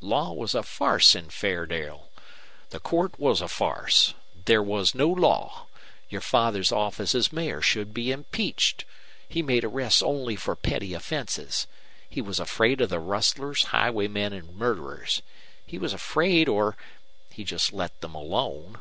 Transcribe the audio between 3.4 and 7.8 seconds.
a farce. There was no law. Your father's office as mayor